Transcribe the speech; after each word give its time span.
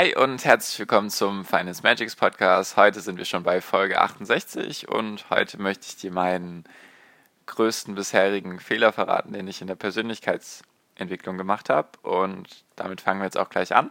Hi 0.00 0.16
und 0.16 0.46
herzlich 0.46 0.78
willkommen 0.78 1.10
zum 1.10 1.44
Finance 1.44 1.82
Magics 1.82 2.16
Podcast. 2.16 2.78
Heute 2.78 3.02
sind 3.02 3.18
wir 3.18 3.26
schon 3.26 3.42
bei 3.42 3.60
Folge 3.60 4.00
68 4.00 4.88
und 4.88 5.28
heute 5.28 5.60
möchte 5.60 5.88
ich 5.88 5.96
dir 5.96 6.10
meinen 6.10 6.64
größten 7.44 7.96
bisherigen 7.96 8.60
Fehler 8.60 8.94
verraten, 8.94 9.34
den 9.34 9.46
ich 9.46 9.60
in 9.60 9.66
der 9.66 9.74
Persönlichkeitsentwicklung 9.74 11.36
gemacht 11.36 11.68
habe. 11.68 11.90
Und 12.00 12.64
damit 12.76 13.02
fangen 13.02 13.20
wir 13.20 13.26
jetzt 13.26 13.36
auch 13.36 13.50
gleich 13.50 13.76
an. 13.76 13.90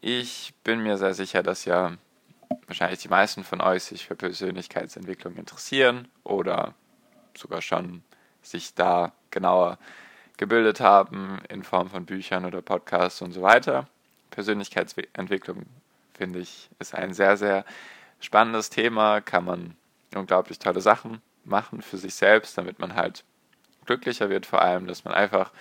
Ich 0.00 0.52
bin 0.64 0.82
mir 0.82 0.98
sehr 0.98 1.14
sicher, 1.14 1.44
dass 1.44 1.64
ja 1.64 1.92
wahrscheinlich 2.66 2.98
die 2.98 3.08
meisten 3.08 3.44
von 3.44 3.60
euch 3.60 3.84
sich 3.84 4.04
für 4.08 4.16
Persönlichkeitsentwicklung 4.16 5.36
interessieren 5.36 6.08
oder 6.24 6.74
sogar 7.38 7.62
schon 7.62 8.02
sich 8.42 8.74
da 8.74 9.12
genauer 9.30 9.78
gebildet 10.38 10.80
haben 10.80 11.40
in 11.48 11.62
Form 11.62 11.88
von 11.88 12.04
Büchern 12.04 12.44
oder 12.44 12.62
Podcasts 12.62 13.22
und 13.22 13.30
so 13.30 13.42
weiter. 13.42 13.86
Persönlichkeitsentwicklung, 14.32 15.66
finde 16.14 16.40
ich, 16.40 16.68
ist 16.80 16.94
ein 16.94 17.14
sehr, 17.14 17.36
sehr 17.36 17.64
spannendes 18.20 18.70
Thema. 18.70 19.20
Kann 19.20 19.44
man 19.44 19.76
unglaublich 20.14 20.58
tolle 20.58 20.80
Sachen 20.80 21.22
machen 21.44 21.82
für 21.82 21.98
sich 21.98 22.14
selbst, 22.14 22.58
damit 22.58 22.80
man 22.80 22.94
halt 22.94 23.24
glücklicher 23.86 24.30
wird, 24.30 24.46
vor 24.46 24.62
allem, 24.62 24.86
dass 24.86 25.04
man 25.04 25.14
einfach 25.14 25.52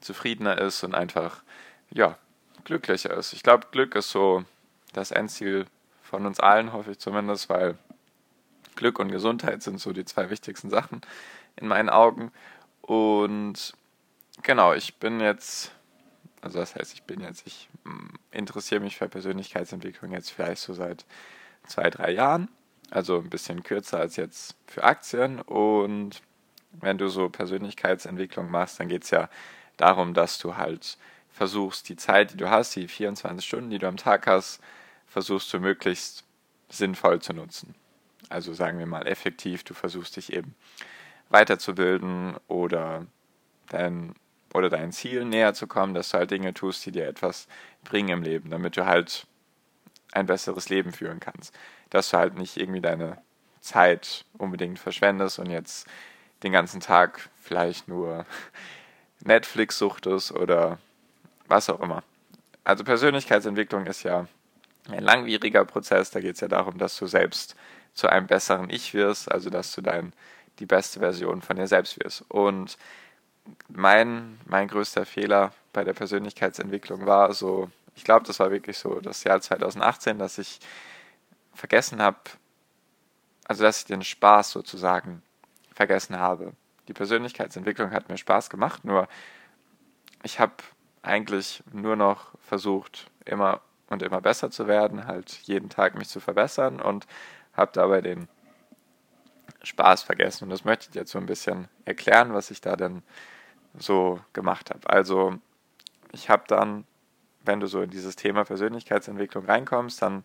zufriedener 0.00 0.58
ist 0.58 0.82
und 0.84 0.94
einfach, 0.94 1.42
ja, 1.90 2.16
glücklicher 2.64 3.14
ist. 3.14 3.32
Ich 3.32 3.42
glaube, 3.42 3.66
Glück 3.70 3.94
ist 3.94 4.10
so 4.10 4.44
das 4.92 5.10
Endziel 5.10 5.66
von 6.02 6.26
uns 6.26 6.40
allen, 6.40 6.72
hoffe 6.72 6.92
ich 6.92 6.98
zumindest, 6.98 7.48
weil 7.48 7.76
Glück 8.76 8.98
und 8.98 9.10
Gesundheit 9.10 9.62
sind 9.62 9.80
so 9.80 9.92
die 9.92 10.04
zwei 10.04 10.30
wichtigsten 10.30 10.70
Sachen 10.70 11.00
in 11.56 11.68
meinen 11.68 11.90
Augen. 11.90 12.32
Und 12.80 13.74
genau, 14.42 14.72
ich 14.72 14.96
bin 14.96 15.20
jetzt 15.20 15.72
also 16.40 16.58
das 16.58 16.74
heißt, 16.74 16.94
ich 16.94 17.02
bin 17.02 17.20
jetzt, 17.20 17.46
ich 17.46 17.68
mm, 17.84 18.14
interessiere 18.30 18.80
mich 18.80 18.96
für 18.96 19.08
Persönlichkeitsentwicklung 19.08 20.12
jetzt 20.12 20.30
vielleicht 20.30 20.62
so 20.62 20.74
seit 20.74 21.04
zwei, 21.66 21.90
drei 21.90 22.12
Jahren. 22.12 22.48
Also 22.90 23.18
ein 23.18 23.28
bisschen 23.30 23.62
kürzer 23.62 23.98
als 23.98 24.16
jetzt 24.16 24.56
für 24.66 24.84
Aktien. 24.84 25.40
Und 25.40 26.22
wenn 26.72 26.98
du 26.98 27.08
so 27.08 27.28
Persönlichkeitsentwicklung 27.28 28.50
machst, 28.50 28.80
dann 28.80 28.88
geht 28.88 29.04
es 29.04 29.10
ja 29.10 29.28
darum, 29.76 30.14
dass 30.14 30.38
du 30.38 30.56
halt 30.56 30.96
versuchst, 31.30 31.88
die 31.88 31.96
Zeit, 31.96 32.32
die 32.32 32.36
du 32.36 32.50
hast, 32.50 32.74
die 32.76 32.88
24 32.88 33.46
Stunden, 33.46 33.70
die 33.70 33.78
du 33.78 33.86
am 33.86 33.96
Tag 33.96 34.26
hast, 34.26 34.60
versuchst 35.06 35.52
du 35.52 35.60
möglichst 35.60 36.24
sinnvoll 36.68 37.20
zu 37.20 37.32
nutzen. 37.32 37.74
Also 38.28 38.52
sagen 38.52 38.78
wir 38.78 38.86
mal 38.86 39.06
effektiv, 39.06 39.64
du 39.64 39.74
versuchst 39.74 40.16
dich 40.16 40.32
eben 40.32 40.54
weiterzubilden 41.30 42.36
oder 42.46 43.06
dein 43.68 44.14
oder 44.54 44.70
deinen 44.70 44.92
Zielen 44.92 45.28
näher 45.28 45.54
zu 45.54 45.66
kommen, 45.66 45.94
dass 45.94 46.10
du 46.10 46.18
halt 46.18 46.30
Dinge 46.30 46.54
tust, 46.54 46.84
die 46.86 46.92
dir 46.92 47.06
etwas 47.06 47.48
bringen 47.84 48.08
im 48.08 48.22
Leben, 48.22 48.50
damit 48.50 48.76
du 48.76 48.86
halt 48.86 49.26
ein 50.12 50.26
besseres 50.26 50.68
Leben 50.68 50.92
führen 50.92 51.20
kannst. 51.20 51.54
Dass 51.90 52.10
du 52.10 52.18
halt 52.18 52.36
nicht 52.36 52.56
irgendwie 52.56 52.80
deine 52.80 53.18
Zeit 53.60 54.24
unbedingt 54.36 54.78
verschwendest 54.78 55.38
und 55.38 55.50
jetzt 55.50 55.86
den 56.42 56.52
ganzen 56.52 56.80
Tag 56.80 57.28
vielleicht 57.40 57.88
nur 57.88 58.24
Netflix 59.20 59.78
suchtest 59.78 60.32
oder 60.32 60.78
was 61.46 61.68
auch 61.68 61.80
immer. 61.80 62.02
Also 62.64 62.84
Persönlichkeitsentwicklung 62.84 63.86
ist 63.86 64.02
ja 64.02 64.26
ein 64.88 65.02
langwieriger 65.02 65.64
Prozess, 65.64 66.10
da 66.10 66.20
geht 66.20 66.34
es 66.34 66.40
ja 66.40 66.48
darum, 66.48 66.78
dass 66.78 66.96
du 66.98 67.06
selbst 67.06 67.56
zu 67.94 68.08
einem 68.08 68.26
besseren 68.26 68.70
Ich 68.70 68.94
wirst, 68.94 69.30
also 69.30 69.50
dass 69.50 69.72
du 69.74 69.80
dein, 69.80 70.12
die 70.58 70.66
beste 70.66 71.00
Version 71.00 71.42
von 71.42 71.56
dir 71.56 71.66
selbst 71.66 71.98
wirst. 72.02 72.24
Und 72.28 72.78
mein, 73.68 74.38
mein 74.46 74.68
größter 74.68 75.06
Fehler 75.06 75.52
bei 75.72 75.84
der 75.84 75.92
Persönlichkeitsentwicklung 75.92 77.06
war 77.06 77.32
so, 77.32 77.70
ich 77.94 78.04
glaube, 78.04 78.26
das 78.26 78.38
war 78.38 78.50
wirklich 78.50 78.78
so 78.78 79.00
das 79.00 79.24
Jahr 79.24 79.40
2018, 79.40 80.18
dass 80.18 80.38
ich 80.38 80.60
vergessen 81.54 82.00
habe, 82.00 82.18
also 83.44 83.64
dass 83.64 83.78
ich 83.80 83.84
den 83.86 84.02
Spaß 84.02 84.50
sozusagen 84.50 85.22
vergessen 85.74 86.18
habe. 86.18 86.52
Die 86.88 86.92
Persönlichkeitsentwicklung 86.92 87.90
hat 87.90 88.08
mir 88.08 88.16
Spaß 88.18 88.50
gemacht, 88.50 88.84
nur 88.84 89.08
ich 90.22 90.40
habe 90.40 90.54
eigentlich 91.02 91.62
nur 91.72 91.96
noch 91.96 92.32
versucht, 92.40 93.10
immer 93.24 93.60
und 93.88 94.02
immer 94.02 94.20
besser 94.20 94.50
zu 94.50 94.66
werden, 94.66 95.06
halt 95.06 95.30
jeden 95.44 95.70
Tag 95.70 95.96
mich 95.96 96.08
zu 96.08 96.20
verbessern 96.20 96.80
und 96.80 97.06
habe 97.54 97.70
dabei 97.72 98.00
den 98.00 98.28
Spaß 99.62 100.02
vergessen. 100.02 100.44
Und 100.44 100.50
das 100.50 100.64
möchte 100.64 100.88
ich 100.88 100.94
jetzt 100.94 101.10
so 101.10 101.18
ein 101.18 101.26
bisschen 101.26 101.68
erklären, 101.84 102.34
was 102.34 102.50
ich 102.50 102.60
da 102.60 102.76
denn 102.76 103.02
so 103.76 104.20
gemacht 104.32 104.70
habe. 104.70 104.88
Also 104.88 105.38
ich 106.12 106.30
habe 106.30 106.44
dann, 106.46 106.84
wenn 107.44 107.60
du 107.60 107.66
so 107.66 107.82
in 107.82 107.90
dieses 107.90 108.16
Thema 108.16 108.44
Persönlichkeitsentwicklung 108.44 109.44
reinkommst, 109.44 110.02
dann 110.02 110.24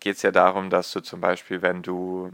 geht 0.00 0.16
es 0.16 0.22
ja 0.22 0.30
darum, 0.30 0.70
dass 0.70 0.92
du 0.92 1.00
zum 1.00 1.20
Beispiel, 1.20 1.62
wenn 1.62 1.82
du, 1.82 2.32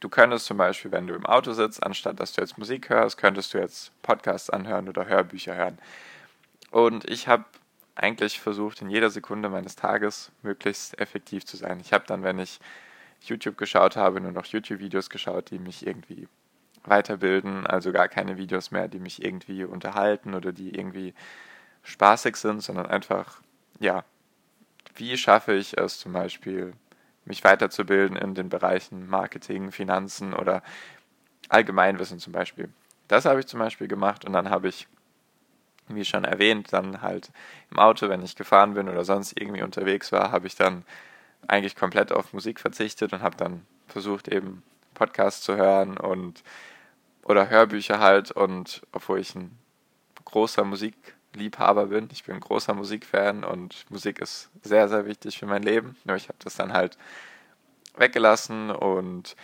du 0.00 0.08
könntest 0.08 0.46
zum 0.46 0.56
Beispiel, 0.56 0.92
wenn 0.92 1.06
du 1.06 1.14
im 1.14 1.26
Auto 1.26 1.52
sitzt, 1.52 1.82
anstatt 1.82 2.20
dass 2.20 2.32
du 2.32 2.40
jetzt 2.40 2.58
Musik 2.58 2.90
hörst, 2.90 3.16
könntest 3.16 3.54
du 3.54 3.58
jetzt 3.58 3.90
Podcasts 4.02 4.50
anhören 4.50 4.88
oder 4.88 5.06
Hörbücher 5.06 5.54
hören. 5.54 5.78
Und 6.70 7.08
ich 7.08 7.28
habe 7.28 7.44
eigentlich 7.94 8.40
versucht, 8.40 8.82
in 8.82 8.90
jeder 8.90 9.10
Sekunde 9.10 9.48
meines 9.48 9.76
Tages 9.76 10.30
möglichst 10.42 10.98
effektiv 11.00 11.46
zu 11.46 11.56
sein. 11.56 11.80
Ich 11.80 11.92
habe 11.92 12.04
dann, 12.06 12.22
wenn 12.22 12.38
ich 12.38 12.60
YouTube 13.22 13.56
geschaut 13.56 13.96
habe, 13.96 14.20
nur 14.20 14.32
noch 14.32 14.44
YouTube-Videos 14.44 15.08
geschaut, 15.08 15.50
die 15.50 15.58
mich 15.58 15.86
irgendwie 15.86 16.28
weiterbilden, 16.88 17.66
also 17.66 17.92
gar 17.92 18.08
keine 18.08 18.36
Videos 18.36 18.70
mehr, 18.70 18.88
die 18.88 18.98
mich 18.98 19.24
irgendwie 19.24 19.64
unterhalten 19.64 20.34
oder 20.34 20.52
die 20.52 20.74
irgendwie 20.74 21.14
spaßig 21.82 22.36
sind, 22.36 22.62
sondern 22.62 22.86
einfach, 22.86 23.40
ja, 23.78 24.04
wie 24.94 25.16
schaffe 25.16 25.54
ich 25.54 25.76
es 25.76 25.98
zum 25.98 26.12
Beispiel, 26.12 26.72
mich 27.24 27.42
weiterzubilden 27.44 28.16
in 28.16 28.34
den 28.34 28.48
Bereichen 28.48 29.08
Marketing, 29.08 29.72
Finanzen 29.72 30.32
oder 30.32 30.62
Allgemeinwissen 31.48 32.18
zum 32.18 32.32
Beispiel. 32.32 32.68
Das 33.08 33.24
habe 33.24 33.40
ich 33.40 33.46
zum 33.46 33.60
Beispiel 33.60 33.88
gemacht 33.88 34.24
und 34.24 34.32
dann 34.32 34.50
habe 34.50 34.68
ich, 34.68 34.86
wie 35.88 36.04
schon 36.04 36.24
erwähnt, 36.24 36.72
dann 36.72 37.02
halt 37.02 37.30
im 37.70 37.78
Auto, 37.78 38.08
wenn 38.08 38.22
ich 38.22 38.36
gefahren 38.36 38.74
bin 38.74 38.88
oder 38.88 39.04
sonst 39.04 39.38
irgendwie 39.40 39.62
unterwegs 39.62 40.12
war, 40.12 40.32
habe 40.32 40.46
ich 40.46 40.56
dann 40.56 40.84
eigentlich 41.48 41.76
komplett 41.76 42.12
auf 42.12 42.32
Musik 42.32 42.58
verzichtet 42.58 43.12
und 43.12 43.22
habe 43.22 43.36
dann 43.36 43.64
versucht 43.86 44.28
eben 44.28 44.62
Podcasts 44.94 45.42
zu 45.42 45.56
hören 45.56 45.96
und 45.96 46.42
oder 47.26 47.50
Hörbücher 47.50 47.98
halt 47.98 48.30
und 48.30 48.82
obwohl 48.92 49.18
ich 49.18 49.34
ein 49.34 49.58
großer 50.24 50.64
Musikliebhaber 50.64 51.86
bin, 51.86 52.08
ich 52.12 52.24
bin 52.24 52.36
ein 52.36 52.40
großer 52.40 52.72
Musikfan 52.72 53.42
und 53.42 53.84
Musik 53.90 54.20
ist 54.20 54.48
sehr, 54.62 54.88
sehr 54.88 55.06
wichtig 55.06 55.38
für 55.38 55.46
mein 55.46 55.64
Leben. 55.64 55.96
Nur 56.04 56.16
ich 56.16 56.28
habe 56.28 56.38
das 56.42 56.54
dann 56.54 56.72
halt 56.72 56.96
weggelassen 57.96 58.70
und 58.70 59.34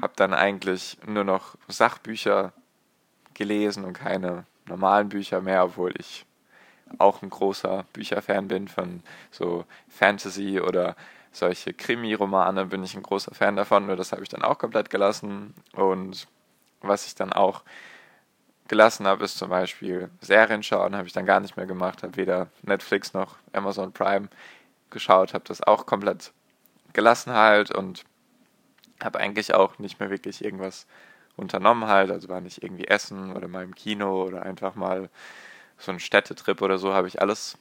habe 0.00 0.12
dann 0.16 0.34
eigentlich 0.34 0.98
nur 1.06 1.24
noch 1.24 1.56
Sachbücher 1.68 2.52
gelesen 3.32 3.84
und 3.84 3.94
keine 3.94 4.44
normalen 4.66 5.08
Bücher 5.08 5.40
mehr, 5.40 5.64
obwohl 5.64 5.94
ich 5.98 6.26
auch 6.98 7.22
ein 7.22 7.30
großer 7.30 7.86
Bücherfan 7.94 8.48
bin 8.48 8.68
von 8.68 9.02
so 9.30 9.64
Fantasy 9.88 10.60
oder 10.60 10.96
solche 11.30 11.72
Krimi-Romane 11.72 12.66
bin 12.66 12.84
ich 12.84 12.94
ein 12.94 13.02
großer 13.02 13.34
Fan 13.34 13.56
davon, 13.56 13.86
nur 13.86 13.96
das 13.96 14.12
habe 14.12 14.22
ich 14.22 14.28
dann 14.28 14.42
auch 14.42 14.58
komplett 14.58 14.90
gelassen 14.90 15.54
und 15.72 16.26
was 16.82 17.06
ich 17.06 17.14
dann 17.14 17.32
auch 17.32 17.62
gelassen 18.68 19.06
habe, 19.06 19.24
ist 19.24 19.38
zum 19.38 19.50
Beispiel 19.50 20.08
Serien 20.20 20.62
schauen, 20.62 20.96
habe 20.96 21.06
ich 21.06 21.12
dann 21.12 21.26
gar 21.26 21.40
nicht 21.40 21.56
mehr 21.56 21.66
gemacht, 21.66 22.02
habe 22.02 22.16
weder 22.16 22.48
Netflix 22.62 23.12
noch 23.12 23.36
Amazon 23.52 23.92
Prime 23.92 24.28
geschaut, 24.90 25.34
habe 25.34 25.44
das 25.46 25.62
auch 25.62 25.86
komplett 25.86 26.32
gelassen 26.92 27.32
halt 27.32 27.70
und 27.74 28.04
habe 29.02 29.18
eigentlich 29.18 29.54
auch 29.54 29.78
nicht 29.78 30.00
mehr 30.00 30.10
wirklich 30.10 30.44
irgendwas 30.44 30.86
unternommen 31.36 31.88
halt, 31.88 32.10
also 32.10 32.28
war 32.28 32.40
nicht 32.40 32.62
irgendwie 32.62 32.86
essen 32.86 33.34
oder 33.34 33.48
mal 33.48 33.64
im 33.64 33.74
Kino 33.74 34.22
oder 34.22 34.42
einfach 34.42 34.74
mal 34.74 35.08
so 35.78 35.92
ein 35.92 36.00
Städtetrip 36.00 36.62
oder 36.62 36.78
so, 36.78 36.94
habe 36.94 37.08
ich 37.08 37.20
alles 37.20 37.58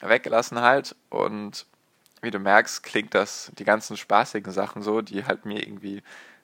weggelassen 0.00 0.60
halt. 0.60 0.94
Und 1.08 1.66
wie 2.22 2.30
du 2.30 2.38
merkst, 2.38 2.82
klingt 2.82 3.14
das, 3.14 3.50
die 3.58 3.64
ganzen 3.64 3.96
spaßigen 3.96 4.52
Sachen 4.52 4.82
so, 4.82 5.00
die 5.00 5.24
halt 5.24 5.44
mir 5.44 5.66
irgendwie 5.66 6.02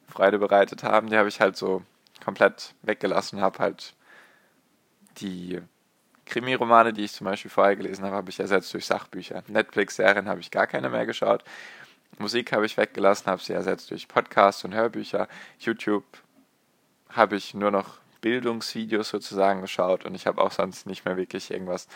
Freude 0.09 0.39
bereitet 0.39 0.83
haben, 0.83 1.11
die 1.11 1.17
habe 1.17 1.29
ich 1.29 1.41
halt 1.41 1.57
so 1.57 1.83
komplett 2.25 2.75
weggelassen, 2.83 3.41
habe 3.41 3.59
halt 3.59 3.95
die 5.19 5.61
Krimiromane, 6.27 6.93
die 6.93 7.05
ich 7.05 7.13
zum 7.13 7.25
Beispiel 7.25 7.51
vorher 7.51 7.77
gelesen 7.77 8.05
habe, 8.05 8.17
habe 8.17 8.31
ich 8.31 8.41
ersetzt 8.41 8.75
durch 8.75 8.87
Sachbücher. 8.87 9.45
Netflix-Serien 9.47 10.29
habe 10.29 10.41
ich 10.41 10.51
gar 10.51 10.67
keine 10.67 10.89
mehr 10.89 11.07
geschaut. 11.07 11.45
Musik 12.19 12.53
habe 12.53 12.67
ich 12.67 12.77
weggelassen, 12.77 13.27
habe 13.27 13.43
sie 13.43 13.53
ersetzt 13.53 13.91
durch 13.91 14.09
Podcasts 14.09 14.65
und 14.65 14.75
Hörbücher. 14.75 15.29
YouTube 15.59 16.05
habe 17.11 17.37
ich 17.37 17.55
nur 17.55 17.71
noch 17.71 17.99
Bildungsvideos 18.21 19.09
sozusagen 19.09 19.61
geschaut 19.61 20.05
und 20.05 20.15
ich 20.15 20.27
habe 20.27 20.41
auch 20.41 20.51
sonst 20.51 20.87
nicht 20.87 21.05
mehr 21.05 21.17
wirklich 21.17 21.51
irgendwas 21.51 21.87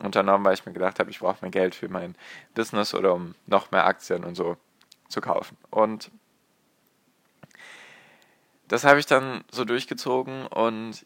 unternommen, 0.00 0.44
weil 0.44 0.54
ich 0.54 0.66
mir 0.66 0.72
gedacht 0.72 0.98
habe, 0.98 1.10
ich 1.10 1.20
brauche 1.20 1.42
mehr 1.42 1.50
Geld 1.50 1.74
für 1.74 1.88
mein 1.88 2.16
Business 2.54 2.94
oder 2.94 3.14
um 3.14 3.34
noch 3.46 3.70
mehr 3.70 3.86
Aktien 3.86 4.24
und 4.24 4.34
so 4.34 4.56
zu 5.08 5.20
kaufen. 5.20 5.56
Und 5.70 6.10
das 8.70 8.84
habe 8.84 9.00
ich 9.00 9.06
dann 9.06 9.42
so 9.50 9.64
durchgezogen 9.64 10.46
und 10.46 11.04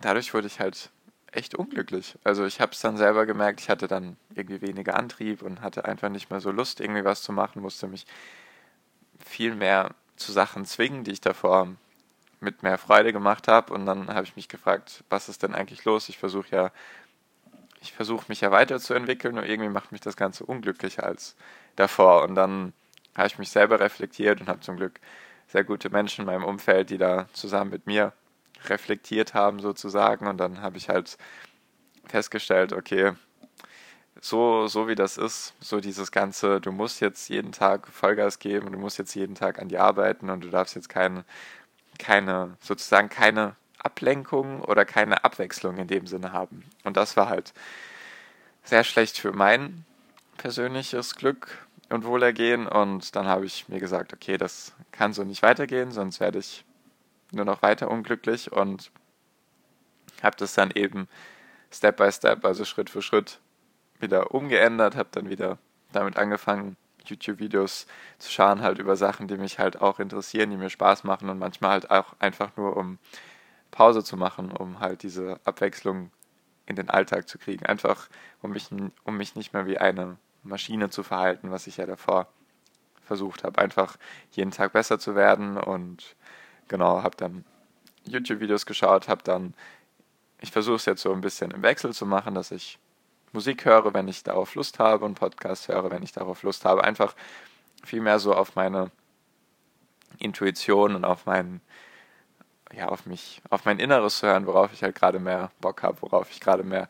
dadurch 0.00 0.32
wurde 0.32 0.46
ich 0.46 0.60
halt 0.60 0.88
echt 1.30 1.54
unglücklich. 1.54 2.16
Also 2.24 2.46
ich 2.46 2.58
habe 2.58 2.72
es 2.72 2.80
dann 2.80 2.96
selber 2.96 3.26
gemerkt, 3.26 3.60
ich 3.60 3.68
hatte 3.68 3.86
dann 3.86 4.16
irgendwie 4.34 4.62
weniger 4.62 4.96
Antrieb 4.96 5.42
und 5.42 5.60
hatte 5.60 5.84
einfach 5.84 6.08
nicht 6.08 6.30
mehr 6.30 6.40
so 6.40 6.50
Lust, 6.50 6.80
irgendwie 6.80 7.04
was 7.04 7.22
zu 7.22 7.32
machen, 7.32 7.60
musste 7.60 7.86
mich 7.86 8.06
viel 9.22 9.54
mehr 9.54 9.94
zu 10.16 10.32
Sachen 10.32 10.64
zwingen, 10.64 11.04
die 11.04 11.10
ich 11.10 11.20
davor 11.20 11.68
mit 12.40 12.62
mehr 12.62 12.78
Freude 12.78 13.12
gemacht 13.12 13.46
habe. 13.46 13.74
Und 13.74 13.84
dann 13.84 14.08
habe 14.08 14.24
ich 14.24 14.34
mich 14.34 14.48
gefragt, 14.48 15.04
was 15.10 15.28
ist 15.28 15.42
denn 15.42 15.54
eigentlich 15.54 15.84
los? 15.84 16.08
Ich 16.08 16.16
versuche 16.16 16.48
ja, 16.50 16.72
ich 17.82 17.92
versuche 17.92 18.24
mich 18.28 18.40
ja 18.40 18.50
weiterzuentwickeln 18.50 19.36
und 19.36 19.44
irgendwie 19.44 19.68
macht 19.68 19.92
mich 19.92 20.00
das 20.00 20.16
Ganze 20.16 20.46
unglücklicher 20.46 21.04
als 21.04 21.36
davor. 21.76 22.22
Und 22.22 22.36
dann 22.36 22.72
habe 23.14 23.26
ich 23.26 23.38
mich 23.38 23.50
selber 23.50 23.80
reflektiert 23.80 24.40
und 24.40 24.48
habe 24.48 24.60
zum 24.60 24.78
Glück 24.78 24.98
sehr 25.52 25.64
gute 25.64 25.90
Menschen 25.90 26.22
in 26.22 26.26
meinem 26.26 26.44
Umfeld, 26.44 26.88
die 26.88 26.96
da 26.96 27.26
zusammen 27.34 27.70
mit 27.70 27.86
mir 27.86 28.14
reflektiert 28.64 29.34
haben 29.34 29.60
sozusagen. 29.60 30.26
Und 30.26 30.38
dann 30.38 30.62
habe 30.62 30.78
ich 30.78 30.88
halt 30.88 31.18
festgestellt, 32.06 32.72
okay, 32.72 33.12
so, 34.20 34.66
so 34.66 34.88
wie 34.88 34.94
das 34.94 35.18
ist, 35.18 35.52
so 35.60 35.80
dieses 35.80 36.10
Ganze, 36.10 36.60
du 36.60 36.72
musst 36.72 37.00
jetzt 37.00 37.28
jeden 37.28 37.52
Tag 37.52 37.86
Vollgas 37.88 38.38
geben, 38.38 38.72
du 38.72 38.78
musst 38.78 38.98
jetzt 38.98 39.14
jeden 39.14 39.34
Tag 39.34 39.60
an 39.60 39.68
dir 39.68 39.82
arbeiten 39.82 40.30
und 40.30 40.42
du 40.42 40.48
darfst 40.48 40.74
jetzt 40.74 40.88
keine, 40.88 41.24
keine, 41.98 42.56
sozusagen 42.60 43.10
keine 43.10 43.54
Ablenkung 43.78 44.62
oder 44.62 44.86
keine 44.86 45.22
Abwechslung 45.22 45.76
in 45.76 45.88
dem 45.88 46.06
Sinne 46.06 46.32
haben. 46.32 46.64
Und 46.84 46.96
das 46.96 47.16
war 47.16 47.28
halt 47.28 47.52
sehr 48.64 48.84
schlecht 48.84 49.18
für 49.18 49.32
mein 49.32 49.84
persönliches 50.38 51.14
Glück 51.14 51.66
und 51.92 52.04
Wohlergehen. 52.04 52.66
Und 52.66 53.14
dann 53.16 53.26
habe 53.26 53.44
ich 53.44 53.68
mir 53.68 53.80
gesagt, 53.80 54.12
okay, 54.12 54.36
das 54.36 54.74
kann 54.90 55.12
so 55.12 55.24
nicht 55.24 55.42
weitergehen, 55.42 55.92
sonst 55.92 56.20
werde 56.20 56.38
ich 56.38 56.64
nur 57.30 57.44
noch 57.44 57.62
weiter 57.62 57.90
unglücklich 57.90 58.52
und 58.52 58.90
habe 60.22 60.36
das 60.36 60.54
dann 60.54 60.70
eben 60.70 61.08
Step 61.70 61.96
by 61.96 62.12
Step, 62.12 62.44
also 62.44 62.64
Schritt 62.64 62.90
für 62.90 63.02
Schritt 63.02 63.40
wieder 63.98 64.34
umgeändert, 64.34 64.96
habe 64.96 65.08
dann 65.12 65.30
wieder 65.30 65.58
damit 65.92 66.16
angefangen, 66.18 66.76
YouTube-Videos 67.04 67.86
zu 68.18 68.30
schauen, 68.30 68.62
halt 68.62 68.78
über 68.78 68.96
Sachen, 68.96 69.28
die 69.28 69.36
mich 69.36 69.58
halt 69.58 69.80
auch 69.80 69.98
interessieren, 69.98 70.50
die 70.50 70.56
mir 70.56 70.70
Spaß 70.70 71.04
machen 71.04 71.28
und 71.30 71.38
manchmal 71.38 71.72
halt 71.72 71.90
auch 71.90 72.14
einfach 72.18 72.56
nur, 72.56 72.76
um 72.76 72.98
Pause 73.70 74.04
zu 74.04 74.16
machen, 74.16 74.52
um 74.52 74.80
halt 74.80 75.02
diese 75.02 75.40
Abwechslung 75.44 76.10
in 76.66 76.76
den 76.76 76.90
Alltag 76.90 77.28
zu 77.28 77.38
kriegen. 77.38 77.66
Einfach, 77.66 78.08
um 78.40 78.52
mich, 78.52 78.68
um 79.04 79.16
mich 79.16 79.34
nicht 79.34 79.52
mehr 79.52 79.66
wie 79.66 79.78
eine 79.78 80.16
Maschine 80.42 80.90
zu 80.90 81.02
verhalten, 81.02 81.50
was 81.50 81.66
ich 81.66 81.76
ja 81.76 81.86
davor 81.86 82.28
versucht 83.04 83.44
habe. 83.44 83.58
Einfach 83.60 83.96
jeden 84.32 84.50
Tag 84.50 84.72
besser 84.72 84.98
zu 84.98 85.14
werden 85.14 85.56
und 85.56 86.16
genau, 86.68 87.02
habe 87.02 87.16
dann 87.16 87.44
YouTube-Videos 88.04 88.66
geschaut, 88.66 89.08
habe 89.08 89.22
dann, 89.22 89.54
ich 90.40 90.50
versuche 90.50 90.76
es 90.76 90.86
jetzt 90.86 91.02
so 91.02 91.12
ein 91.12 91.20
bisschen 91.20 91.50
im 91.50 91.62
Wechsel 91.62 91.92
zu 91.92 92.06
machen, 92.06 92.34
dass 92.34 92.50
ich 92.50 92.78
Musik 93.32 93.64
höre, 93.64 93.94
wenn 93.94 94.08
ich 94.08 94.22
darauf 94.22 94.54
Lust 94.54 94.78
habe 94.78 95.04
und 95.04 95.14
Podcast 95.14 95.68
höre, 95.68 95.90
wenn 95.90 96.02
ich 96.02 96.12
darauf 96.12 96.42
Lust 96.42 96.64
habe. 96.64 96.84
Einfach 96.84 97.14
viel 97.84 98.00
mehr 98.00 98.18
so 98.18 98.34
auf 98.34 98.56
meine 98.56 98.90
Intuition 100.18 100.94
und 100.94 101.04
auf 101.04 101.26
mein, 101.26 101.60
ja, 102.72 102.88
auf 102.88 103.06
mich, 103.06 103.40
auf 103.48 103.64
mein 103.64 103.78
Inneres 103.78 104.18
zu 104.18 104.26
hören, 104.26 104.46
worauf 104.46 104.72
ich 104.72 104.82
halt 104.82 104.94
gerade 104.94 105.18
mehr 105.18 105.50
Bock 105.60 105.82
habe, 105.82 106.00
worauf 106.02 106.30
ich 106.30 106.40
gerade 106.40 106.62
mehr 106.62 106.88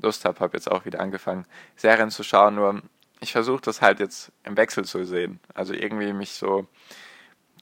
Lust 0.00 0.24
habe. 0.24 0.40
Habe 0.40 0.56
jetzt 0.56 0.70
auch 0.70 0.84
wieder 0.84 1.00
angefangen, 1.00 1.46
Serien 1.76 2.10
zu 2.10 2.22
schauen, 2.22 2.54
nur 2.54 2.82
ich 3.20 3.32
versuche 3.32 3.62
das 3.62 3.82
halt 3.82 4.00
jetzt 4.00 4.32
im 4.44 4.56
Wechsel 4.56 4.84
zu 4.84 5.04
sehen. 5.04 5.40
Also 5.54 5.74
irgendwie 5.74 6.12
mich 6.12 6.32
so 6.32 6.66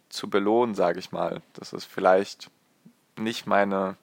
zu 0.08 0.28
belohnen, 0.28 0.74
sage 0.74 0.98
ich 0.98 1.12
mal. 1.12 1.42
Das 1.54 1.72
ist 1.72 1.84
vielleicht 1.84 2.50
nicht 3.16 3.46
meine 3.46 3.96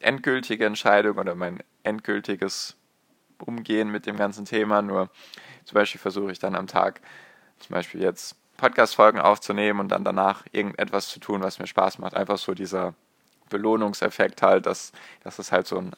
endgültige 0.00 0.66
Entscheidung 0.66 1.18
oder 1.18 1.34
mein 1.34 1.62
endgültiges 1.82 2.76
Umgehen 3.38 3.90
mit 3.90 4.06
dem 4.06 4.16
ganzen 4.16 4.44
Thema. 4.44 4.82
Nur 4.82 5.10
zum 5.64 5.74
Beispiel 5.74 6.00
versuche 6.00 6.32
ich 6.32 6.38
dann 6.38 6.54
am 6.54 6.66
Tag 6.66 7.00
zum 7.58 7.74
Beispiel 7.74 8.02
jetzt 8.02 8.36
Podcast-Folgen 8.56 9.20
aufzunehmen 9.20 9.80
und 9.80 9.88
dann 9.88 10.04
danach 10.04 10.44
irgendetwas 10.52 11.08
zu 11.08 11.20
tun, 11.20 11.42
was 11.42 11.58
mir 11.58 11.66
Spaß 11.66 11.98
macht. 11.98 12.14
Einfach 12.14 12.38
so 12.38 12.54
dieser 12.54 12.94
Belohnungseffekt 13.50 14.42
halt, 14.42 14.66
dass, 14.66 14.92
dass 15.22 15.38
es 15.38 15.52
halt 15.52 15.66
so 15.66 15.78
ein, 15.78 15.92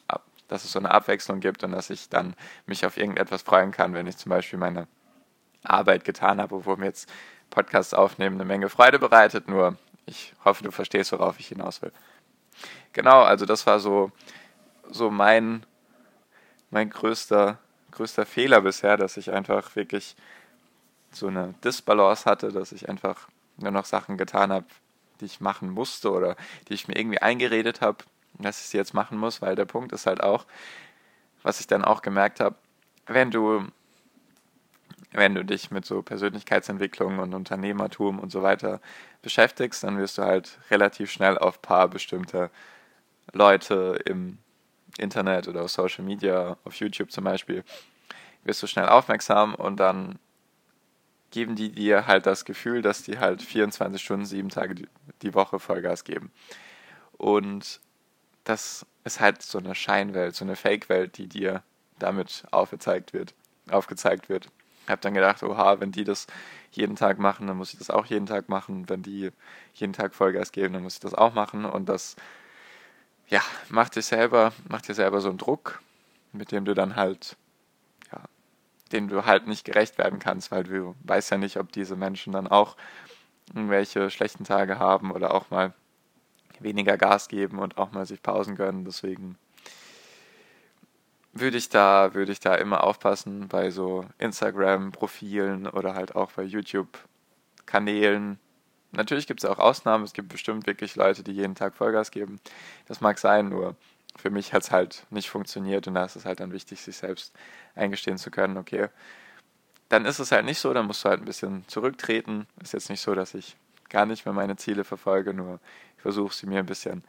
dass 0.49 0.65
es 0.65 0.73
so 0.73 0.79
eine 0.79 0.91
Abwechslung 0.91 1.39
gibt 1.39 1.63
und 1.63 1.71
dass 1.71 1.89
ich 1.89 2.09
dann 2.09 2.35
mich 2.65 2.85
auf 2.85 2.97
irgendetwas 2.97 3.43
freuen 3.43 3.71
kann, 3.71 3.93
wenn 3.93 4.07
ich 4.07 4.17
zum 4.17 4.31
Beispiel 4.31 4.59
meine 4.59 4.87
Arbeit 5.63 6.03
getan 6.03 6.41
habe, 6.41 6.65
wo 6.65 6.75
mir 6.75 6.87
jetzt 6.87 7.09
Podcasts 7.49 7.93
aufnehmen 7.93 8.35
eine 8.35 8.45
Menge 8.45 8.69
Freude 8.69 8.99
bereitet. 8.99 9.47
Nur 9.47 9.77
ich 10.05 10.33
hoffe, 10.43 10.63
du 10.63 10.71
verstehst, 10.71 11.11
worauf 11.11 11.39
ich 11.39 11.47
hinaus 11.47 11.81
will. 11.81 11.91
Genau, 12.93 13.21
also 13.21 13.45
das 13.45 13.65
war 13.67 13.79
so, 13.79 14.11
so 14.89 15.11
mein, 15.11 15.65
mein 16.71 16.89
größter, 16.89 17.59
größter 17.91 18.25
Fehler 18.25 18.61
bisher, 18.61 18.97
dass 18.97 19.17
ich 19.17 19.31
einfach 19.31 19.75
wirklich 19.75 20.15
so 21.11 21.27
eine 21.27 21.53
Disbalance 21.63 22.25
hatte, 22.25 22.51
dass 22.51 22.71
ich 22.71 22.89
einfach 22.89 23.27
nur 23.57 23.71
noch 23.71 23.85
Sachen 23.85 24.17
getan 24.17 24.51
habe, 24.51 24.65
die 25.21 25.25
ich 25.25 25.41
machen 25.41 25.69
musste 25.69 26.11
oder 26.11 26.35
die 26.67 26.73
ich 26.73 26.87
mir 26.87 26.97
irgendwie 26.97 27.21
eingeredet 27.21 27.81
habe, 27.81 28.03
dass 28.39 28.59
ich 28.59 28.67
sie 28.67 28.77
jetzt 28.77 28.93
machen 28.93 29.17
muss, 29.17 29.41
weil 29.41 29.55
der 29.55 29.65
Punkt 29.65 29.91
ist 29.91 30.05
halt 30.05 30.21
auch, 30.21 30.45
was 31.43 31.59
ich 31.59 31.67
dann 31.67 31.83
auch 31.83 32.01
gemerkt 32.01 32.39
habe, 32.39 32.55
wenn 33.07 33.31
du 33.31 33.65
wenn 35.11 35.33
du 35.33 35.43
dich 35.43 35.71
mit 35.71 35.85
so 35.85 36.01
Persönlichkeitsentwicklung 36.01 37.19
und 37.19 37.33
Unternehmertum 37.33 38.19
und 38.19 38.31
so 38.31 38.43
weiter 38.43 38.79
beschäftigst, 39.21 39.83
dann 39.83 39.97
wirst 39.97 40.17
du 40.17 40.23
halt 40.23 40.59
relativ 40.69 41.11
schnell 41.11 41.37
auf 41.37 41.61
paar 41.61 41.87
bestimmte 41.87 42.51
Leute 43.33 43.99
im 44.05 44.37
Internet 44.97 45.47
oder 45.47 45.63
auf 45.63 45.71
Social 45.71 46.03
Media, 46.03 46.57
auf 46.63 46.75
YouTube 46.75 47.11
zum 47.11 47.23
Beispiel, 47.23 47.63
wirst 48.43 48.61
du 48.61 48.67
schnell 48.67 48.87
aufmerksam 48.87 49.55
und 49.55 49.79
dann 49.79 50.19
geben 51.31 51.55
die 51.55 51.71
dir 51.71 52.07
halt 52.07 52.25
das 52.25 52.45
Gefühl, 52.45 52.81
dass 52.81 53.03
die 53.03 53.19
halt 53.19 53.41
24 53.41 54.01
Stunden, 54.01 54.25
sieben 54.25 54.49
Tage 54.49 54.87
die 55.21 55.33
Woche 55.33 55.59
Vollgas 55.59 56.03
geben. 56.03 56.31
Und 57.17 57.81
das 58.49 58.85
ist 59.03 59.19
halt 59.19 59.41
so 59.41 59.57
eine 59.57 59.75
Scheinwelt, 59.75 60.35
so 60.35 60.45
eine 60.45 60.55
Fake-Welt, 60.55 61.17
die 61.17 61.27
dir 61.27 61.63
damit 61.99 62.43
aufgezeigt 62.51 63.13
wird, 63.13 63.33
aufgezeigt 63.69 64.29
wird 64.29 64.49
habe 64.89 65.01
dann 65.01 65.13
gedacht, 65.13 65.43
oha, 65.43 65.79
wenn 65.79 65.91
die 65.91 66.03
das 66.03 66.27
jeden 66.71 66.95
Tag 66.95 67.19
machen, 67.19 67.47
dann 67.47 67.57
muss 67.57 67.73
ich 67.73 67.79
das 67.79 67.89
auch 67.89 68.05
jeden 68.05 68.25
Tag 68.25 68.49
machen. 68.49 68.89
Wenn 68.89 69.03
die 69.03 69.31
jeden 69.73 69.93
Tag 69.93 70.13
Vollgas 70.13 70.51
geben, 70.51 70.73
dann 70.73 70.83
muss 70.83 70.95
ich 70.95 70.99
das 70.99 71.13
auch 71.13 71.33
machen. 71.33 71.65
Und 71.65 71.87
das, 71.87 72.15
ja, 73.27 73.41
macht 73.69 73.95
dir 73.95 74.01
selber, 74.01 74.53
macht 74.67 74.87
dir 74.87 74.95
selber 74.95 75.21
so 75.21 75.29
einen 75.29 75.37
Druck, 75.37 75.81
mit 76.33 76.51
dem 76.51 76.65
du 76.65 76.73
dann 76.73 76.95
halt, 76.95 77.37
ja, 78.11 78.23
den 78.91 79.07
du 79.07 79.25
halt 79.25 79.47
nicht 79.47 79.65
gerecht 79.65 79.97
werden 79.97 80.19
kannst, 80.19 80.51
weil 80.51 80.63
du 80.63 80.95
weißt 81.03 81.31
ja 81.31 81.37
nicht, 81.37 81.57
ob 81.57 81.71
diese 81.71 81.95
Menschen 81.95 82.33
dann 82.33 82.47
auch 82.47 82.75
irgendwelche 83.53 84.09
schlechten 84.09 84.43
Tage 84.43 84.79
haben 84.79 85.11
oder 85.11 85.33
auch 85.33 85.49
mal 85.49 85.73
weniger 86.59 86.97
Gas 86.97 87.27
geben 87.27 87.59
und 87.59 87.77
auch 87.77 87.91
mal 87.91 88.05
sich 88.05 88.21
Pausen 88.21 88.55
gönnen. 88.55 88.85
Deswegen 88.85 89.37
würde 91.33 91.57
ich 91.57 91.69
da, 91.69 92.13
würde 92.13 92.31
ich 92.31 92.39
da 92.39 92.55
immer 92.55 92.83
aufpassen 92.83 93.47
bei 93.47 93.69
so 93.69 94.05
Instagram-Profilen 94.17 95.67
oder 95.67 95.95
halt 95.95 96.15
auch 96.15 96.31
bei 96.33 96.43
YouTube-Kanälen. 96.43 98.39
Natürlich 98.91 99.27
gibt 99.27 99.43
es 99.43 99.49
auch 99.49 99.59
Ausnahmen, 99.59 100.03
es 100.03 100.13
gibt 100.13 100.29
bestimmt 100.29 100.65
wirklich 100.65 100.95
Leute, 100.95 101.23
die 101.23 101.33
jeden 101.33 101.55
Tag 101.55 101.75
Vollgas 101.75 102.11
geben. 102.11 102.39
Das 102.87 103.01
mag 103.01 103.19
sein, 103.19 103.49
nur 103.49 103.75
für 104.15 104.31
mich 104.31 104.53
hat 104.53 104.63
es 104.63 104.71
halt 104.71 105.05
nicht 105.11 105.29
funktioniert 105.29 105.87
und 105.87 105.93
da 105.93 106.05
ist 106.05 106.15
es 106.15 106.25
halt 106.25 106.39
dann 106.39 106.51
wichtig, 106.51 106.81
sich 106.81 106.97
selbst 106.97 107.33
eingestehen 107.75 108.17
zu 108.17 108.31
können, 108.31 108.57
okay, 108.57 108.89
dann 109.89 110.05
ist 110.05 110.19
es 110.19 110.31
halt 110.31 110.45
nicht 110.45 110.59
so, 110.59 110.73
dann 110.73 110.85
musst 110.85 111.03
du 111.03 111.09
halt 111.09 111.21
ein 111.21 111.25
bisschen 111.25 111.67
zurücktreten. 111.67 112.47
Ist 112.61 112.73
jetzt 112.73 112.89
nicht 112.89 113.01
so, 113.01 113.15
dass 113.15 113.33
ich 113.33 113.57
gar 113.89 114.05
nicht 114.05 114.25
mehr 114.25 114.33
meine 114.33 114.55
Ziele 114.55 114.83
verfolge, 114.83 115.33
nur 115.33 115.59
ich 115.97 116.01
versuche 116.01 116.33
sie 116.33 116.47
mir 116.47 116.59
ein 116.59 116.65
bisschen 116.65 117.03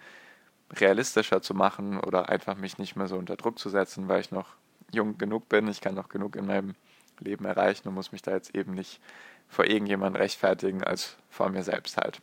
realistischer 0.72 1.42
zu 1.42 1.54
machen 1.54 1.98
oder 2.00 2.28
einfach 2.28 2.56
mich 2.56 2.78
nicht 2.78 2.96
mehr 2.96 3.08
so 3.08 3.16
unter 3.16 3.36
Druck 3.36 3.58
zu 3.58 3.68
setzen, 3.68 4.08
weil 4.08 4.20
ich 4.20 4.30
noch 4.30 4.54
jung 4.92 5.18
genug 5.18 5.48
bin. 5.48 5.68
Ich 5.68 5.80
kann 5.80 5.94
noch 5.94 6.08
genug 6.08 6.36
in 6.36 6.46
meinem 6.46 6.74
Leben 7.18 7.44
erreichen 7.44 7.88
und 7.88 7.94
muss 7.94 8.12
mich 8.12 8.22
da 8.22 8.32
jetzt 8.32 8.54
eben 8.54 8.74
nicht 8.74 9.00
vor 9.48 9.64
irgendjemandem 9.64 10.20
rechtfertigen 10.20 10.84
als 10.84 11.16
vor 11.28 11.50
mir 11.50 11.62
selbst 11.62 11.96
halt. 11.96 12.20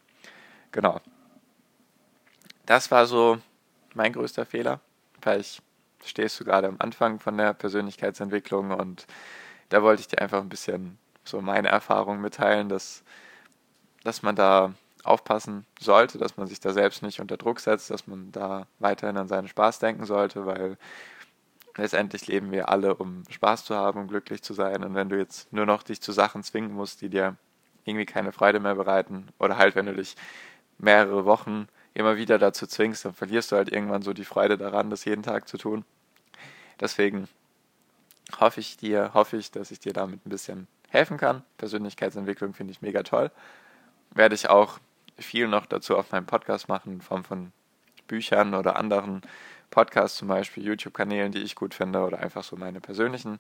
Genau. 0.72 1.02
Das 2.66 2.90
war 2.92 3.06
so 3.06 3.38
mein 3.94 4.14
größter 4.14 4.46
Fehler, 4.46 4.80
weil 5.22 5.42
ich 5.42 5.62
stehst 6.06 6.40
du 6.40 6.46
gerade 6.46 6.68
am 6.68 6.78
Anfang 6.80 7.20
von 7.20 7.38
der 7.38 7.54
Persönlichkeitsentwicklung 7.54 8.72
und 8.72 9.08
da 9.70 9.82
wollte 9.84 10.02
ich 10.02 10.08
dir 10.08 10.22
einfach 10.22 10.42
ein 10.42 10.50
bisschen 10.50 10.98
so 11.24 11.42
meine 11.42 11.68
Erfahrung 11.70 12.22
mitteilen, 12.22 12.70
dass, 12.70 13.04
dass 14.04 14.24
man 14.24 14.36
da 14.36 14.74
aufpassen 15.04 15.66
sollte, 15.80 16.18
dass 16.18 16.38
man 16.38 16.48
sich 16.48 16.60
da 16.60 16.74
selbst 16.74 17.02
nicht 17.02 17.20
unter 17.20 17.38
Druck 17.38 17.60
setzt, 17.60 17.90
dass 17.90 18.08
man 18.08 18.32
da 18.32 18.68
weiterhin 18.80 19.18
an 19.18 19.28
seinen 19.28 19.48
Spaß 19.48 19.80
denken 19.80 20.06
sollte, 20.06 20.46
weil 20.46 20.78
letztendlich 21.78 22.28
leben 22.28 22.52
wir 22.52 22.70
alle, 22.70 22.96
um 22.96 23.24
Spaß 23.30 23.66
zu 23.66 23.76
haben, 23.76 24.02
um 24.02 24.08
glücklich 24.08 24.42
zu 24.44 24.54
sein. 24.54 24.84
Und 24.84 24.96
wenn 24.96 25.10
du 25.10 25.18
jetzt 25.18 25.52
nur 25.54 25.66
noch 25.66 25.84
dich 25.84 26.02
zu 26.02 26.12
Sachen 26.12 26.44
zwingen 26.44 26.74
musst, 26.74 27.02
die 27.02 27.10
dir 27.10 27.36
irgendwie 27.86 28.06
keine 28.06 28.32
Freude 28.32 28.60
mehr 28.60 28.76
bereiten, 28.76 29.28
oder 29.40 29.58
halt, 29.58 29.76
wenn 29.76 29.86
du 29.86 29.94
dich 29.94 30.16
mehrere 30.78 31.26
Wochen 31.26 31.68
immer 31.94 32.18
wieder 32.18 32.38
dazu 32.38 32.68
zwingst, 32.68 33.06
dann 33.06 33.14
verlierst 33.14 33.52
du 33.52 33.56
halt 33.56 33.72
irgendwann 33.72 34.02
so 34.02 34.14
die 34.14 34.26
Freude 34.26 34.58
daran, 34.58 34.90
das 34.90 35.06
jeden 35.06 35.24
Tag 35.24 35.48
zu 35.48 35.58
tun. 35.58 35.86
Deswegen 36.80 37.28
hoffe 38.40 38.60
ich 38.60 38.78
dir, 38.78 39.12
hoffe 39.14 39.38
ich, 39.38 39.52
dass 39.52 39.72
ich 39.72 39.80
dir 39.80 39.94
damit 39.94 40.26
ein 40.26 40.30
bisschen 40.30 40.68
helfen 40.90 41.18
kann. 41.18 41.44
Persönlichkeitsentwicklung 41.58 42.54
finde 42.54 42.72
ich 42.72 42.82
mega 42.82 43.04
toll. 43.04 43.32
Werde 44.18 44.34
ich 44.34 44.50
auch 44.50 44.80
viel 45.20 45.48
noch 45.48 45.68
dazu 45.68 45.96
auf 45.96 46.12
meinem 46.12 46.26
Podcast 46.26 46.68
machen, 46.68 46.94
in 46.94 47.02
Form 47.02 47.24
von 47.24 47.52
Büchern 48.08 48.56
oder 48.56 48.76
anderen 48.76 49.22
Podcasts, 49.70 50.18
zum 50.18 50.28
Beispiel 50.28 50.66
YouTube-Kanälen, 50.66 51.32
die 51.32 51.44
ich 51.44 51.54
gut 51.56 51.76
finde 51.76 52.00
oder 52.00 52.20
einfach 52.20 52.44
so 52.44 52.56
meine 52.56 52.82
persönlichen 52.82 53.40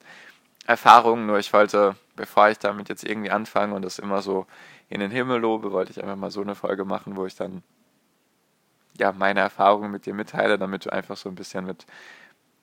Erfahrungen. 0.67 1.25
Nur 1.25 1.39
ich 1.39 1.51
wollte, 1.51 1.95
bevor 2.15 2.49
ich 2.49 2.59
damit 2.59 2.89
jetzt 2.89 3.03
irgendwie 3.03 3.31
anfange 3.31 3.73
und 3.73 3.81
das 3.81 3.97
immer 3.97 4.21
so 4.21 4.45
in 4.87 4.99
den 4.99 5.09
Himmel 5.09 5.39
lobe, 5.39 5.71
wollte 5.71 5.91
ich 5.91 6.03
einfach 6.03 6.15
mal 6.15 6.29
so 6.29 6.41
eine 6.41 6.53
Folge 6.53 6.85
machen, 6.85 7.15
wo 7.15 7.25
ich 7.25 7.35
dann 7.35 7.63
ja 8.99 9.11
meine 9.13 9.39
Erfahrungen 9.39 9.89
mit 9.91 10.05
dir 10.05 10.13
mitteile, 10.13 10.59
damit 10.59 10.85
du 10.85 10.91
einfach 10.93 11.17
so 11.17 11.27
ein 11.27 11.35
bisschen 11.35 11.65
mit 11.65 11.87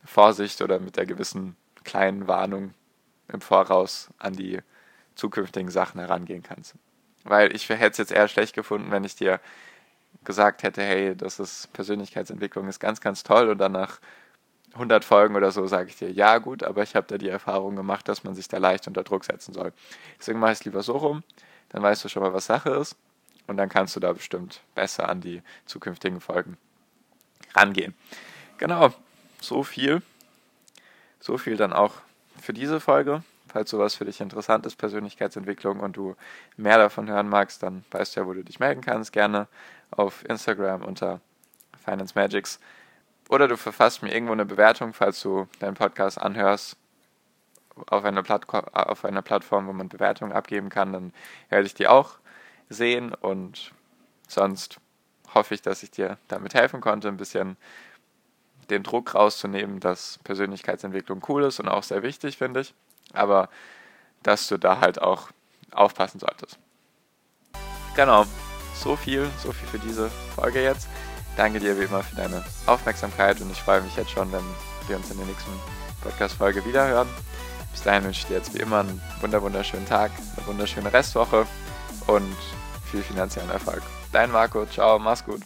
Vorsicht 0.05 0.63
oder 0.63 0.79
mit 0.79 0.97
der 0.97 1.07
gewissen 1.07 1.57
kleinen 1.83 2.29
Warnung 2.29 2.75
im 3.27 3.41
Voraus 3.41 4.11
an 4.19 4.35
die 4.35 4.61
zukünftigen 5.17 5.71
Sachen 5.71 5.99
herangehen 5.99 6.45
kannst. 6.45 6.77
Weil 7.25 7.55
ich 7.55 7.69
hätte 7.69 7.91
es 7.91 7.99
jetzt 7.99 8.13
eher 8.13 8.29
schlecht 8.29 8.55
gefunden, 8.55 8.91
wenn 8.91 9.05
ich 9.05 9.17
dir 9.17 9.41
gesagt 10.25 10.63
hätte, 10.63 10.83
hey, 10.83 11.17
das 11.17 11.39
ist 11.39 11.73
Persönlichkeitsentwicklung 11.73 12.69
ist 12.69 12.81
ganz, 12.81 13.01
ganz 13.01 13.23
toll 13.23 13.51
und 13.51 13.59
dann 13.59 13.73
nach 13.73 14.01
100 14.75 15.05
Folgen 15.05 15.37
oder 15.37 15.51
so 15.53 15.67
sage 15.67 15.89
ich 15.89 15.97
dir, 15.97 16.11
ja 16.11 16.39
gut, 16.39 16.63
aber 16.63 16.83
ich 16.83 16.97
habe 16.97 17.07
da 17.07 17.19
die 17.19 17.29
Erfahrung 17.29 17.77
gemacht, 17.77 18.09
dass 18.09 18.25
man 18.25 18.35
sich 18.35 18.49
da 18.49 18.59
leicht 18.59 18.89
unter 18.89 19.05
Druck 19.05 19.25
setzen 19.25 19.55
soll. 19.55 19.73
Deswegen 20.19 20.39
mache 20.39 20.53
ich 20.53 20.59
es 20.61 20.65
lieber 20.65 20.83
so 20.83 20.97
rum, 20.97 21.23
dann 21.69 21.83
weißt 21.83 22.05
du 22.05 22.09
schon 22.09 22.23
mal, 22.23 22.33
was 22.33 22.47
Sache 22.47 22.71
ist 22.71 22.97
und 23.47 23.57
dann 23.57 23.69
kannst 23.69 23.95
du 23.97 24.01
da 24.01 24.13
bestimmt 24.13 24.61
besser 24.75 25.09
an 25.09 25.21
die 25.21 25.43
zukünftigen 25.67 26.21
Folgen 26.21 26.57
rangehen. 27.55 27.95
Genau, 28.59 28.93
so 29.41 29.63
viel. 29.63 30.03
So 31.21 31.39
viel 31.39 31.57
dann 31.57 31.73
auch 31.73 31.95
für 32.41 32.53
diese 32.53 32.81
Folge. 32.81 33.23
Falls 33.55 33.71
sowas 33.71 33.95
für 33.95 34.05
dich 34.05 34.21
interessant 34.21 34.67
ist, 34.67 34.75
Persönlichkeitsentwicklung 34.75 35.79
und 35.79 35.97
du 35.97 36.17
mehr 36.57 36.77
davon 36.77 37.09
hören 37.09 37.29
magst, 37.29 37.63
dann 37.63 37.85
weißt 37.93 38.17
du 38.17 38.21
ja, 38.21 38.27
wo 38.27 38.33
du 38.33 38.43
dich 38.43 38.59
melden 38.59 38.81
kannst. 38.81 39.13
Gerne 39.13 39.47
auf 39.93 40.29
Instagram 40.29 40.83
unter 40.83 41.21
Finance 41.85 42.15
Magics. 42.17 42.59
Oder 43.29 43.47
du 43.47 43.57
verfasst 43.57 44.03
mir 44.03 44.13
irgendwo 44.13 44.33
eine 44.33 44.45
Bewertung, 44.45 44.93
falls 44.93 45.23
du 45.23 45.47
deinen 45.61 45.75
Podcast 45.75 46.21
anhörst 46.21 46.77
auf 47.87 48.05
einer, 48.05 48.25
auf 48.73 49.05
einer 49.05 49.23
Plattform, 49.23 49.69
wo 49.69 49.73
man 49.73 49.89
Bewertungen 49.89 50.33
abgeben 50.33 50.69
kann, 50.69 50.93
dann 50.93 51.13
werde 51.49 51.67
ich 51.67 51.75
die 51.75 51.87
auch 51.87 52.19
sehen 52.69 53.15
und 53.15 53.71
sonst 54.27 54.81
hoffe 55.33 55.55
ich, 55.55 55.63
dass 55.63 55.85
ich 55.85 55.93
dir 55.93 56.19
damit 56.27 56.55
helfen 56.55 56.81
konnte, 56.81 57.07
ein 57.07 57.19
bisschen 57.19 57.57
den 58.69 58.83
Druck 58.83 59.15
rauszunehmen, 59.15 59.79
dass 59.79 60.19
Persönlichkeitsentwicklung 60.25 61.25
cool 61.29 61.45
ist 61.45 61.61
und 61.61 61.69
auch 61.69 61.85
sehr 61.85 62.03
wichtig, 62.03 62.39
finde 62.39 62.63
ich, 62.63 62.75
aber 63.15 63.49
dass 64.23 64.49
du 64.49 64.59
da 64.59 64.81
halt 64.81 65.01
auch 65.01 65.29
aufpassen 65.73 66.19
solltest. 66.19 66.59
Genau, 67.95 68.25
so 68.75 68.97
viel, 68.97 69.29
so 69.43 69.53
viel 69.53 69.69
für 69.69 69.79
diese 69.79 70.11
Folge 70.35 70.63
jetzt. 70.63 70.89
Danke 71.37 71.61
dir 71.61 71.79
wie 71.79 71.85
immer 71.85 72.03
für 72.03 72.17
deine 72.17 72.45
Aufmerksamkeit 72.67 73.41
und 73.41 73.51
ich 73.51 73.61
freue 73.61 73.81
mich 73.83 73.97
jetzt 73.97 74.11
schon, 74.11 74.31
wenn 74.33 74.45
wir 74.87 74.97
uns 74.97 75.11
in 75.11 75.17
der 75.17 75.27
nächsten 75.27 75.51
Podcast-Folge 76.03 76.65
wiederhören. 76.65 77.09
Bis 77.73 77.83
dahin 77.83 78.05
wünsche 78.05 78.21
ich 78.21 78.27
dir 78.27 78.37
jetzt 78.37 78.55
wie 78.55 78.61
immer 78.61 78.81
einen 78.81 79.01
wunderschönen 79.21 79.87
Tag, 79.87 80.13
eine 80.37 80.47
wunderschöne 80.47 80.93
Restwoche 80.93 81.47
und 82.07 82.37
viel 82.91 83.03
finanziellen 83.03 83.51
Erfolg. 83.51 83.83
Dein 84.13 84.31
Marco, 84.31 84.65
ciao, 84.67 84.99
mach's 84.99 85.25
gut. 85.25 85.41